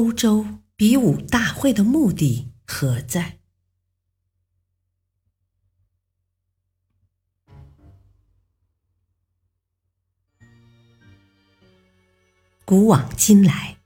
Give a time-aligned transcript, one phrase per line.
[0.00, 0.46] 欧洲
[0.76, 3.38] 比武大会的目的何在？
[12.64, 13.76] 古往今来，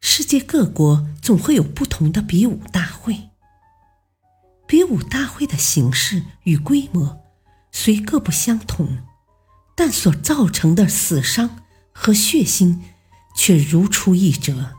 [0.00, 3.30] 世界各国总会有不同的比武大会。
[4.66, 7.22] 比武大会的形式与规模
[7.70, 9.04] 虽各不相同，
[9.76, 12.80] 但所造成的死伤和血腥
[13.36, 14.74] 却如出一辙。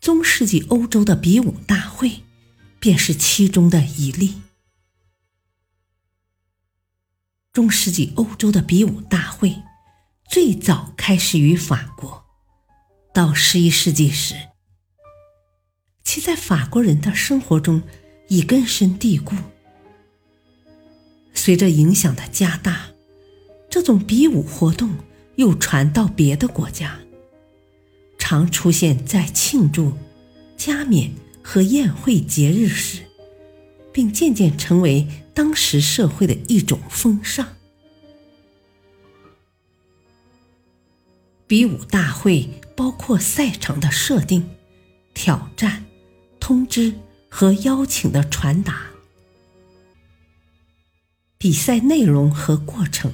[0.00, 2.22] 中世纪欧洲的比武大会，
[2.78, 4.40] 便是其中的一例。
[7.52, 9.54] 中世纪欧洲的比武大会，
[10.26, 12.24] 最早开始于法国，
[13.12, 14.34] 到十一世纪时，
[16.02, 17.82] 其在法国人的生活中
[18.28, 19.34] 已根深蒂固。
[21.34, 22.86] 随着影响的加大，
[23.68, 24.96] 这种比武活动
[25.36, 26.98] 又传到别的国家。
[28.30, 29.92] 常出现在庆祝、
[30.56, 31.10] 加冕
[31.42, 33.02] 和宴会节日时，
[33.92, 37.48] 并渐渐成为当时社会的一种风尚。
[41.48, 44.48] 比武大会包括赛场的设定、
[45.12, 45.84] 挑战、
[46.38, 46.94] 通知
[47.28, 48.92] 和邀请的传达、
[51.36, 53.12] 比赛内容和过程、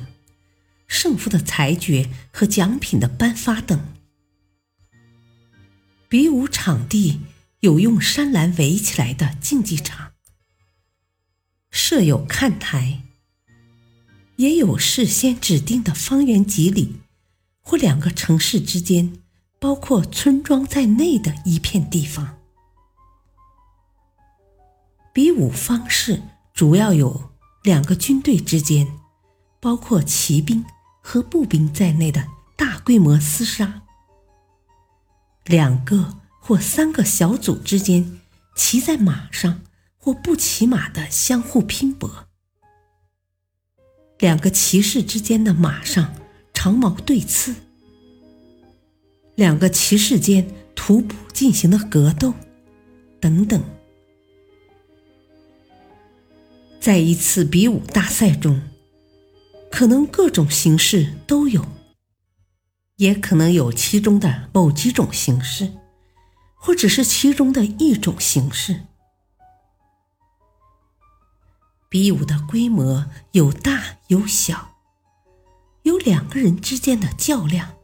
[0.87, 3.96] 胜负的裁决和奖品的颁发等。
[6.17, 7.21] 比武场地
[7.61, 10.13] 有用山栏围起来的竞技场，
[11.71, 13.03] 设有看台，
[14.37, 16.97] 也有事先指定的方圆几里
[17.61, 19.19] 或两个城市之间，
[19.59, 22.39] 包括村庄在内的一片地方。
[25.13, 26.23] 比武方式
[26.55, 27.33] 主要有
[27.63, 28.91] 两个军队之间，
[29.61, 30.65] 包括骑兵
[31.03, 32.27] 和步兵在内的
[32.57, 33.83] 大规模厮杀。
[35.47, 38.21] 两个或三个小组之间
[38.57, 39.63] 骑在马上
[39.97, 42.27] 或不骑马的相互拼搏；
[44.19, 46.15] 两个骑士之间的马上
[46.53, 47.55] 长矛对刺；
[49.37, 52.35] 两个骑士间徒步进行的格斗，
[53.21, 53.63] 等等。
[56.81, 58.63] 在一次比武大赛中，
[59.71, 61.76] 可能各种形式都有。
[62.97, 65.73] 也可能有其中的某几种形式，
[66.55, 68.83] 或只是其中的一种形式。
[71.89, 74.77] 比武的规模有大有小，
[75.83, 77.75] 有两个人之间的较量，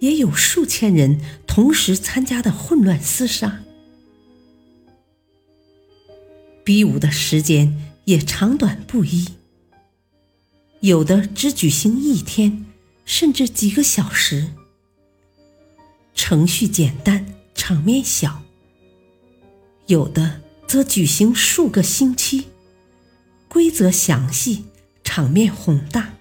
[0.00, 3.60] 也有数千人同时参加的混乱厮杀。
[6.62, 9.34] 比武的时间也长短不一，
[10.80, 12.66] 有的只举行一天。
[13.04, 14.52] 甚至几个小时，
[16.14, 18.42] 程序简单，场面小；
[19.86, 22.48] 有的则举行数个星期，
[23.48, 24.64] 规则详细，
[25.04, 26.14] 场面宏大。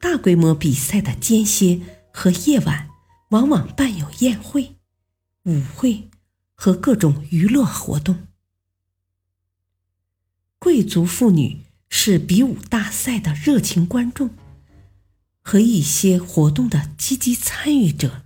[0.00, 1.80] 大规模比赛的间歇
[2.12, 2.90] 和夜晚，
[3.30, 4.76] 往往伴有宴会、
[5.44, 6.10] 舞会
[6.54, 8.26] 和各种娱乐活动。
[10.58, 11.67] 贵族妇女。
[11.90, 14.30] 是比武大赛的热情观众
[15.42, 18.22] 和一些活动的积极参与者，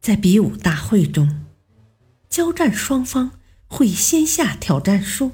[0.00, 1.46] 在比武大会中，
[2.28, 5.32] 交战双方会先下挑战书，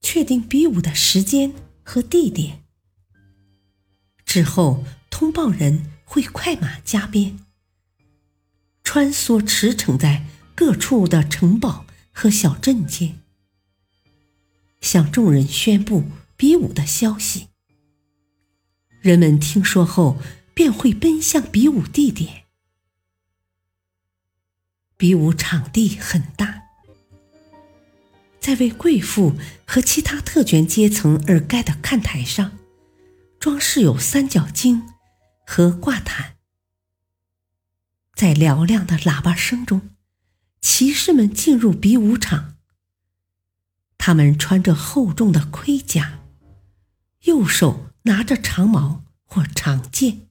[0.00, 2.64] 确定比武的时间和地点，
[4.24, 7.38] 之后通报人会快马加鞭，
[8.82, 10.26] 穿梭驰骋在
[10.56, 13.20] 各处的城堡和小镇间。
[14.80, 16.04] 向众人宣布
[16.36, 17.48] 比武的消息。
[19.00, 20.18] 人们听说后，
[20.54, 22.44] 便会奔向比武地点。
[24.96, 26.62] 比武场地很大，
[28.38, 29.34] 在为贵妇
[29.66, 32.58] 和其他特权阶层而盖的看台上，
[33.38, 34.82] 装饰有三角巾
[35.46, 36.36] 和挂毯。
[38.14, 39.90] 在嘹亮的喇叭声中，
[40.60, 42.56] 骑士们进入比武场。
[44.02, 46.20] 他们穿着厚重的盔甲，
[47.24, 50.26] 右手拿着长矛或长剑，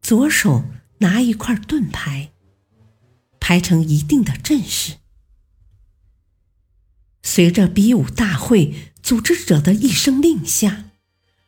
[0.00, 0.64] 左手
[0.98, 2.32] 拿一块盾牌，
[3.38, 4.96] 排成一定的阵势。
[7.22, 10.90] 随着比武大会组织者的一声令下，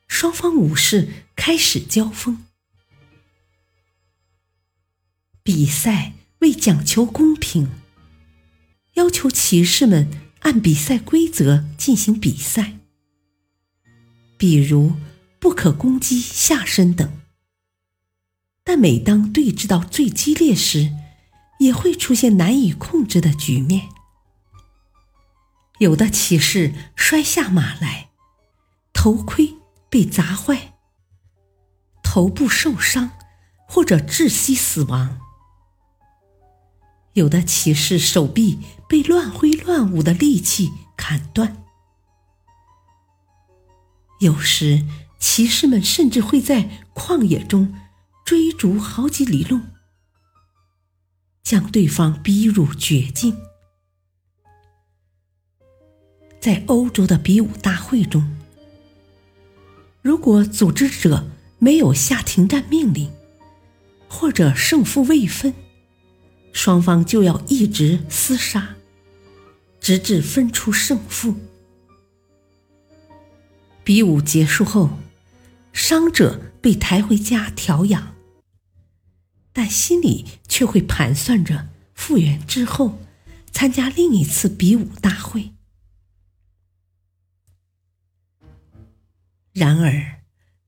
[0.07, 2.45] 双方武士开始交锋。
[5.43, 7.69] 比赛为讲求公平，
[8.93, 12.79] 要求骑士们按比赛规则进行比赛，
[14.37, 14.93] 比如
[15.41, 17.21] 不可攻击下身等。
[18.63, 20.93] 但每当对峙到最激烈时，
[21.61, 23.89] 也会出现难以控制的局面。
[25.79, 28.11] 有的骑士摔下马来，
[28.93, 29.55] 头盔
[29.89, 30.75] 被砸坏，
[32.03, 33.13] 头部受伤
[33.67, 35.19] 或者窒息死亡；
[37.15, 38.59] 有的骑士手臂
[38.89, 41.49] 被乱挥乱舞的利器砍断；
[44.21, 44.85] 有时
[45.19, 47.75] 骑士们甚至会在旷野中
[48.25, 49.61] 追逐好几里路，
[51.43, 53.37] 将对方逼入绝境。
[56.41, 58.37] 在欧洲的比武大会中，
[60.03, 61.27] 如果组织者
[61.59, 63.11] 没有下停战命令，
[64.09, 65.55] 或者胜负未分，
[66.55, 68.77] 双方就要一直厮杀，
[69.81, 71.37] 直至分出胜负。
[73.83, 74.99] 比武结束后，
[75.75, 78.15] 伤者被抬回家调养，
[79.53, 82.99] 但心里却会盘算着复原之后
[83.53, 85.53] 参加另一次比武大会。
[89.53, 90.23] 然而，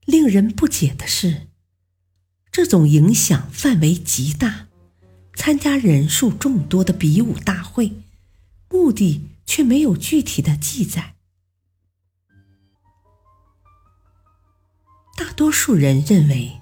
[0.05, 1.47] 令人不解的是，
[2.51, 4.66] 这种影响范围极大、
[5.37, 7.93] 参加人数众多的比武大会，
[8.69, 11.13] 目的却没有具体的记载。
[15.15, 16.59] 大多数人认为，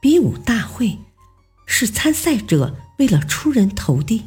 [0.00, 0.98] 比武大会
[1.66, 4.24] 是参赛者为了出人头地，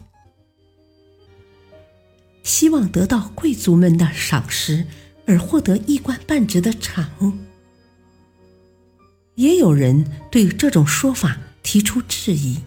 [2.44, 4.88] 希望得到贵族们的赏识。
[5.30, 7.34] 而获得一官半职的产物，
[9.36, 12.62] 也有人对这种说法提出质疑。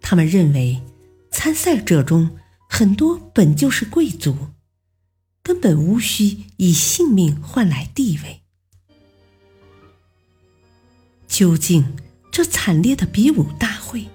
[0.00, 0.82] 他们认为，
[1.30, 2.38] 参赛者中
[2.68, 4.36] 很多本就是贵族，
[5.42, 8.40] 根本无需以性命换来地位。
[11.26, 11.96] 究竟
[12.32, 14.08] 这惨烈的比武大会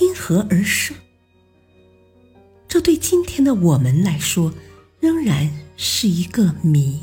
[0.00, 0.96] 因何而生？
[2.66, 4.52] 这对今天的我们来说，
[5.00, 5.66] 仍然。
[5.78, 7.02] 是一个谜。